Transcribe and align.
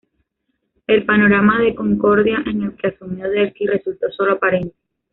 El 0.87 1.05
panorama 1.05 1.61
de 1.61 1.75
concordia 1.75 2.41
en 2.47 2.63
el 2.63 2.75
que 2.75 2.87
asumió 2.87 3.29
Derqui 3.29 3.67
resultó 3.67 4.09
sólo 4.09 4.31
aparente. 4.33 4.73